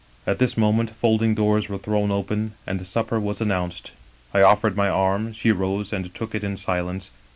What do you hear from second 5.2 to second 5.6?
she